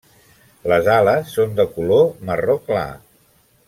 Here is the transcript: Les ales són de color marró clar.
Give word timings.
Les 0.71 0.89
ales 0.95 1.29
són 1.37 1.55
de 1.61 1.69
color 1.77 2.05
marró 2.31 2.61
clar. 2.71 2.91